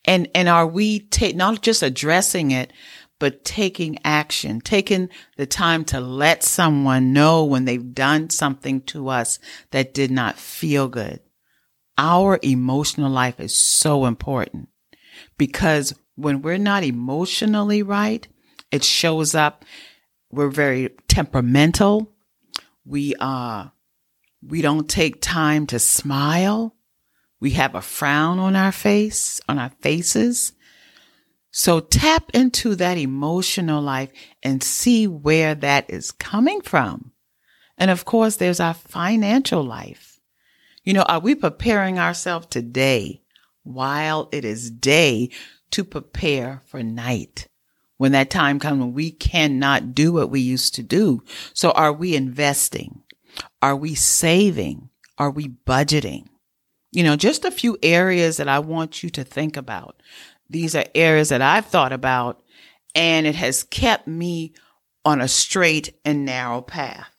And, 0.04 0.28
and 0.34 0.48
are 0.48 0.66
we 0.66 1.00
ta- 1.00 1.32
not 1.34 1.60
just 1.60 1.82
addressing 1.82 2.50
it, 2.50 2.72
but 3.18 3.44
taking 3.44 3.98
action, 4.04 4.60
taking 4.60 5.08
the 5.36 5.46
time 5.46 5.84
to 5.86 6.00
let 6.00 6.44
someone 6.44 7.12
know 7.12 7.44
when 7.44 7.64
they've 7.64 7.94
done 7.94 8.30
something 8.30 8.80
to 8.82 9.08
us 9.08 9.38
that 9.70 9.92
did 9.92 10.10
not 10.10 10.38
feel 10.38 10.88
good. 10.88 11.20
Our 11.96 12.38
emotional 12.42 13.10
life 13.10 13.40
is 13.40 13.56
so 13.58 14.06
important 14.06 14.68
because 15.36 15.94
when 16.14 16.42
we're 16.42 16.58
not 16.58 16.84
emotionally 16.84 17.82
right, 17.82 18.26
it 18.70 18.84
shows 18.84 19.34
up. 19.34 19.64
We're 20.30 20.50
very 20.50 20.90
temperamental. 21.08 22.12
We, 22.84 23.14
uh, 23.18 23.68
we 24.46 24.62
don't 24.62 24.88
take 24.88 25.20
time 25.20 25.66
to 25.68 25.78
smile. 25.78 26.74
We 27.40 27.50
have 27.52 27.74
a 27.74 27.82
frown 27.82 28.38
on 28.38 28.56
our 28.56 28.72
face, 28.72 29.40
on 29.48 29.58
our 29.58 29.70
faces. 29.80 30.52
So 31.50 31.80
tap 31.80 32.30
into 32.34 32.74
that 32.76 32.98
emotional 32.98 33.82
life 33.82 34.10
and 34.42 34.62
see 34.62 35.06
where 35.06 35.54
that 35.56 35.88
is 35.88 36.12
coming 36.12 36.60
from. 36.60 37.12
And 37.76 37.90
of 37.90 38.04
course, 38.04 38.36
there's 38.36 38.60
our 38.60 38.74
financial 38.74 39.62
life. 39.62 40.20
You 40.84 40.92
know, 40.94 41.02
are 41.02 41.20
we 41.20 41.34
preparing 41.34 41.98
ourselves 41.98 42.46
today 42.46 43.22
while 43.62 44.28
it 44.32 44.44
is 44.44 44.70
day 44.70 45.30
to 45.70 45.84
prepare 45.84 46.62
for 46.66 46.82
night? 46.82 47.47
When 47.98 48.12
that 48.12 48.30
time 48.30 48.58
comes 48.58 48.80
when 48.80 48.94
we 48.94 49.10
cannot 49.10 49.94
do 49.94 50.12
what 50.12 50.30
we 50.30 50.40
used 50.40 50.74
to 50.76 50.82
do. 50.82 51.22
So 51.52 51.72
are 51.72 51.92
we 51.92 52.16
investing? 52.16 53.02
Are 53.60 53.76
we 53.76 53.94
saving? 53.94 54.88
Are 55.18 55.30
we 55.30 55.48
budgeting? 55.48 56.28
You 56.92 57.02
know, 57.02 57.16
just 57.16 57.44
a 57.44 57.50
few 57.50 57.76
areas 57.82 58.38
that 58.38 58.48
I 58.48 58.60
want 58.60 59.02
you 59.02 59.10
to 59.10 59.24
think 59.24 59.56
about. 59.56 60.00
These 60.48 60.74
are 60.74 60.86
areas 60.94 61.28
that 61.28 61.42
I've 61.42 61.66
thought 61.66 61.92
about 61.92 62.42
and 62.94 63.26
it 63.26 63.34
has 63.34 63.64
kept 63.64 64.06
me 64.06 64.54
on 65.04 65.20
a 65.20 65.28
straight 65.28 65.94
and 66.04 66.24
narrow 66.24 66.60
path. 66.60 67.10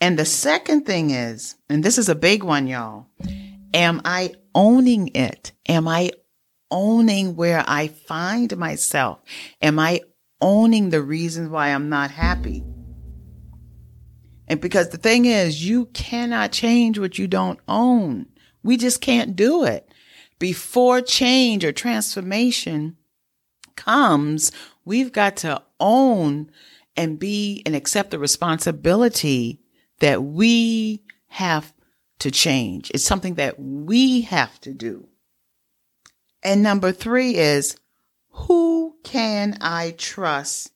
And 0.00 0.18
the 0.18 0.24
second 0.24 0.84
thing 0.84 1.10
is, 1.10 1.56
and 1.68 1.84
this 1.84 1.96
is 1.96 2.08
a 2.08 2.14
big 2.14 2.42
one, 2.42 2.66
y'all. 2.66 3.06
Am 3.72 4.00
I 4.04 4.34
owning 4.54 5.10
it? 5.14 5.52
Am 5.68 5.86
I 5.86 6.10
owning 6.72 7.36
where 7.36 7.62
I 7.68 7.86
find 7.86 8.56
myself? 8.56 9.20
Am 9.60 9.78
I 9.78 10.00
owning 10.40 10.90
the 10.90 11.02
reasons 11.02 11.50
why 11.50 11.68
I'm 11.68 11.88
not 11.88 12.10
happy? 12.10 12.64
And 14.48 14.60
because 14.60 14.88
the 14.88 14.98
thing 14.98 15.26
is, 15.26 15.64
you 15.64 15.86
cannot 15.86 16.50
change 16.50 16.98
what 16.98 17.18
you 17.18 17.28
don't 17.28 17.60
own. 17.68 18.26
We 18.64 18.76
just 18.76 19.00
can't 19.00 19.36
do 19.36 19.64
it. 19.64 19.92
Before 20.38 21.00
change 21.00 21.64
or 21.64 21.72
transformation 21.72 22.96
comes, 23.76 24.50
we've 24.84 25.12
got 25.12 25.36
to 25.38 25.62
own 25.78 26.50
and 26.96 27.18
be 27.18 27.62
and 27.64 27.76
accept 27.76 28.10
the 28.10 28.18
responsibility 28.18 29.60
that 30.00 30.22
we 30.22 31.02
have 31.28 31.72
to 32.18 32.30
change. 32.30 32.90
It's 32.92 33.04
something 33.04 33.34
that 33.34 33.58
we 33.58 34.22
have 34.22 34.60
to 34.62 34.74
do. 34.74 35.08
And 36.42 36.62
number 36.62 36.92
three 36.92 37.36
is 37.36 37.76
who 38.30 38.96
can 39.04 39.58
I 39.60 39.94
trust 39.96 40.72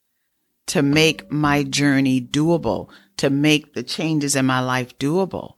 to 0.67 0.81
make 0.81 1.31
my 1.31 1.63
journey 1.63 2.21
doable? 2.21 2.89
to 3.17 3.29
make 3.29 3.73
the 3.73 3.83
changes 3.83 4.35
in 4.35 4.45
my 4.45 4.59
life 4.59 4.97
doable. 4.97 5.55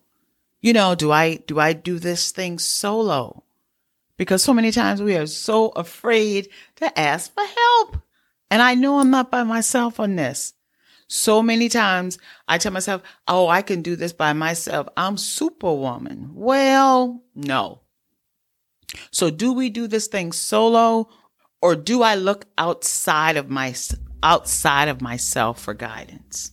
You 0.62 0.74
know, 0.74 0.95
do 0.95 1.12
I, 1.12 1.36
do 1.36 1.60
I 1.60 1.74
do 1.74 2.00
this 2.00 2.32
thing 2.32 2.58
solo? 2.58 3.43
Because 4.17 4.43
so 4.43 4.54
many 4.54 4.72
times 4.72 5.02
we 5.02 5.15
are 5.15 5.28
so 5.28 5.69
afraid 5.69 6.50
to 6.78 7.00
ask 7.00 7.34
for 7.34 7.43
help. 7.43 7.98
And 8.52 8.62
I 8.62 8.76
know 8.76 9.00
I'm 9.00 9.12
not 9.12 9.32
by 9.32 9.43
myself 9.43 10.00
on 10.00 10.15
this. 10.15 10.54
So 11.08 11.41
many 11.41 11.69
times 11.69 12.17
I 12.48 12.58
tell 12.58 12.72
myself, 12.72 13.02
Oh, 13.28 13.48
I 13.48 13.62
can 13.62 13.82
do 13.82 13.95
this 13.95 14.13
by 14.13 14.34
myself. 14.34 14.88
I'm 14.98 15.17
superwoman. 15.17 16.32
Well, 16.34 17.24
no. 17.36 17.82
So 19.12 19.30
do 19.30 19.54
we 19.54 19.69
do 19.69 19.88
this 19.88 20.08
thing 20.08 20.32
solo 20.32 21.10
or 21.62 21.75
do 21.75 22.02
I 22.02 22.15
look 22.15 22.45
outside 22.58 23.38
of 23.38 23.49
my, 23.49 23.75
outside 24.23 24.88
of 24.88 25.02
myself 25.02 25.62
for 25.62 25.73
guidance? 25.73 26.52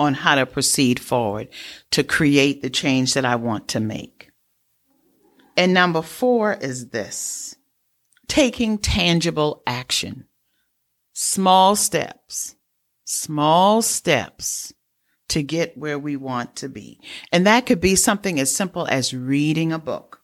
on 0.00 0.14
how 0.14 0.34
to 0.34 0.46
proceed 0.46 0.98
forward 0.98 1.46
to 1.90 2.02
create 2.02 2.62
the 2.62 2.70
change 2.70 3.12
that 3.12 3.26
I 3.26 3.36
want 3.36 3.68
to 3.68 3.80
make. 3.80 4.30
And 5.58 5.74
number 5.74 6.00
four 6.00 6.54
is 6.54 6.88
this 6.88 7.54
taking 8.26 8.78
tangible 8.78 9.62
action. 9.66 10.24
Small 11.12 11.76
steps, 11.76 12.56
small 13.04 13.82
steps 13.82 14.72
to 15.28 15.42
get 15.42 15.76
where 15.76 15.98
we 15.98 16.16
want 16.16 16.56
to 16.56 16.70
be. 16.70 16.98
And 17.30 17.46
that 17.46 17.66
could 17.66 17.80
be 17.80 17.94
something 17.94 18.40
as 18.40 18.54
simple 18.54 18.86
as 18.86 19.12
reading 19.12 19.70
a 19.70 19.78
book. 19.78 20.19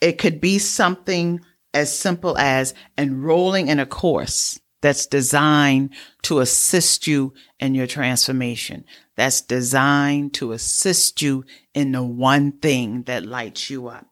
It 0.00 0.18
could 0.18 0.40
be 0.40 0.58
something 0.58 1.40
as 1.72 1.96
simple 1.96 2.36
as 2.38 2.74
enrolling 2.96 3.68
in 3.68 3.78
a 3.78 3.86
course 3.86 4.58
that's 4.82 5.06
designed 5.06 5.90
to 6.22 6.40
assist 6.40 7.06
you 7.06 7.32
in 7.58 7.74
your 7.74 7.86
transformation. 7.86 8.84
That's 9.16 9.40
designed 9.40 10.34
to 10.34 10.52
assist 10.52 11.22
you 11.22 11.44
in 11.74 11.92
the 11.92 12.02
one 12.02 12.52
thing 12.52 13.02
that 13.04 13.24
lights 13.24 13.70
you 13.70 13.88
up. 13.88 14.06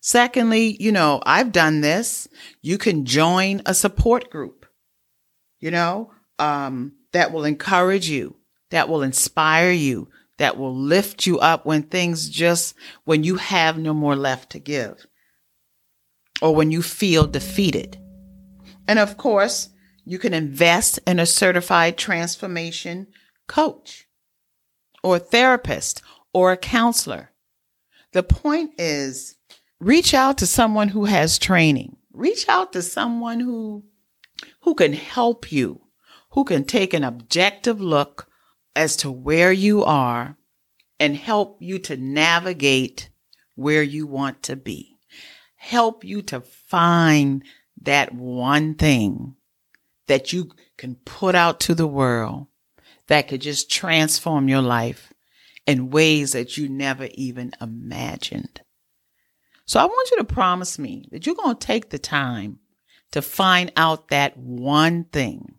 Secondly, 0.00 0.76
you 0.80 0.92
know, 0.92 1.22
I've 1.24 1.52
done 1.52 1.80
this. 1.80 2.28
You 2.60 2.76
can 2.76 3.04
join 3.04 3.62
a 3.64 3.72
support 3.72 4.30
group, 4.30 4.66
you 5.60 5.70
know, 5.70 6.12
um, 6.38 6.92
that 7.12 7.32
will 7.32 7.44
encourage 7.44 8.08
you, 8.08 8.36
that 8.70 8.88
will 8.88 9.02
inspire 9.02 9.70
you, 9.70 10.08
that 10.38 10.56
will 10.56 10.74
lift 10.74 11.26
you 11.26 11.38
up 11.38 11.64
when 11.64 11.82
things 11.82 12.28
just, 12.28 12.74
when 13.04 13.24
you 13.24 13.36
have 13.36 13.78
no 13.78 13.94
more 13.94 14.16
left 14.16 14.50
to 14.50 14.58
give 14.58 15.06
or 16.42 16.54
when 16.54 16.70
you 16.70 16.82
feel 16.82 17.26
defeated. 17.26 17.98
And 18.86 18.98
of 18.98 19.16
course, 19.16 19.70
you 20.04 20.18
can 20.18 20.34
invest 20.34 20.98
in 21.06 21.18
a 21.18 21.26
certified 21.26 21.96
transformation 21.96 23.06
coach 23.46 24.06
or 25.02 25.18
therapist 25.18 26.02
or 26.32 26.52
a 26.52 26.56
counselor. 26.56 27.30
The 28.12 28.22
point 28.22 28.72
is 28.78 29.36
reach 29.80 30.14
out 30.14 30.38
to 30.38 30.46
someone 30.46 30.88
who 30.88 31.06
has 31.06 31.38
training. 31.38 31.96
Reach 32.12 32.48
out 32.48 32.72
to 32.72 32.82
someone 32.82 33.40
who, 33.40 33.84
who 34.62 34.74
can 34.74 34.92
help 34.92 35.50
you, 35.50 35.80
who 36.30 36.44
can 36.44 36.64
take 36.64 36.94
an 36.94 37.04
objective 37.04 37.80
look 37.80 38.28
as 38.76 38.96
to 38.96 39.10
where 39.10 39.52
you 39.52 39.84
are 39.84 40.36
and 40.98 41.16
help 41.16 41.58
you 41.60 41.78
to 41.80 41.96
navigate 41.96 43.10
where 43.54 43.82
you 43.82 44.06
want 44.06 44.42
to 44.44 44.56
be. 44.56 44.98
Help 45.56 46.04
you 46.04 46.22
to 46.22 46.40
find 46.40 47.44
that 47.80 48.14
one 48.14 48.74
thing 48.74 49.36
that 50.06 50.32
you 50.32 50.50
can 50.76 50.96
put 51.04 51.34
out 51.34 51.60
to 51.60 51.74
the 51.74 51.86
world 51.86 52.46
that 53.06 53.28
could 53.28 53.40
just 53.40 53.70
transform 53.70 54.48
your 54.48 54.62
life 54.62 55.12
in 55.66 55.90
ways 55.90 56.32
that 56.32 56.56
you 56.56 56.68
never 56.68 57.08
even 57.14 57.52
imagined. 57.60 58.60
So 59.66 59.80
I 59.80 59.84
want 59.86 60.10
you 60.10 60.18
to 60.18 60.24
promise 60.24 60.78
me 60.78 61.06
that 61.10 61.24
you're 61.24 61.34
going 61.34 61.56
to 61.56 61.66
take 61.66 61.90
the 61.90 61.98
time 61.98 62.58
to 63.12 63.22
find 63.22 63.72
out 63.76 64.08
that 64.08 64.36
one 64.36 65.04
thing 65.04 65.54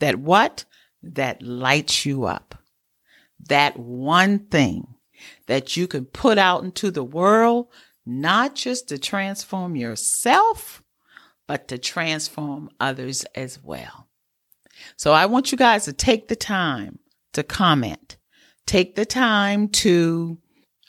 that 0.00 0.18
what? 0.18 0.64
That 1.12 1.42
lights 1.42 2.06
you 2.06 2.24
up. 2.24 2.56
That 3.48 3.78
one 3.78 4.40
thing 4.46 4.94
that 5.46 5.76
you 5.76 5.86
can 5.86 6.06
put 6.06 6.38
out 6.38 6.64
into 6.64 6.90
the 6.90 7.04
world, 7.04 7.68
not 8.06 8.54
just 8.54 8.88
to 8.88 8.98
transform 8.98 9.76
yourself, 9.76 10.82
but 11.46 11.68
to 11.68 11.78
transform 11.78 12.70
others 12.80 13.24
as 13.34 13.62
well. 13.62 14.08
So 14.96 15.12
I 15.12 15.26
want 15.26 15.52
you 15.52 15.58
guys 15.58 15.84
to 15.84 15.92
take 15.92 16.28
the 16.28 16.36
time 16.36 16.98
to 17.32 17.42
comment. 17.42 18.16
Take 18.66 18.94
the 18.94 19.04
time 19.04 19.68
to 19.68 20.38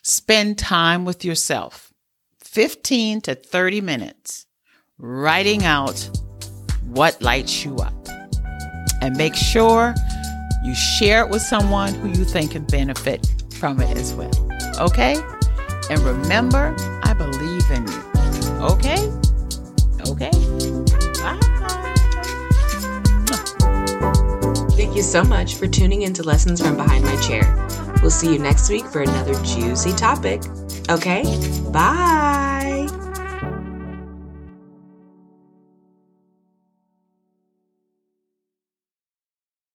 spend 0.02 0.58
time 0.58 1.06
with 1.06 1.26
yourself. 1.26 1.94
15 2.40 3.22
to 3.22 3.36
30 3.36 3.82
minutes 3.82 4.46
writing 4.98 5.66
out 5.66 6.10
what 6.84 7.22
lights 7.22 7.66
you 7.66 7.76
up. 7.78 8.05
And 9.06 9.16
make 9.16 9.36
sure 9.36 9.94
you 10.64 10.74
share 10.74 11.24
it 11.24 11.30
with 11.30 11.44
someone 11.44 11.94
who 11.94 12.08
you 12.10 12.26
think 12.26 12.54
can 12.54 12.64
benefit 12.64 13.28
from 13.54 13.80
it 13.80 13.96
as 13.96 14.16
well. 14.16 14.32
Okay? 14.80 15.16
And 15.92 16.00
remember, 16.00 16.76
I 17.04 17.14
believe 17.14 17.70
in 17.70 17.88
you. 17.88 18.02
Okay? 18.64 19.08
Okay? 20.10 20.32
Bye. 21.22 21.40
Thank 24.72 24.96
you 24.96 25.04
so 25.04 25.24
much 25.24 25.54
for 25.54 25.68
tuning 25.68 26.02
into 26.02 26.24
Lessons 26.24 26.60
from 26.60 26.76
Behind 26.76 27.06
My 27.06 27.16
Chair. 27.22 27.46
We'll 28.02 28.10
see 28.10 28.34
you 28.34 28.40
next 28.40 28.72
week 28.72 28.86
for 28.86 29.04
another 29.04 29.36
juicy 29.44 29.94
topic. 29.94 30.42
Okay? 30.90 31.22
Bye. 31.72 32.75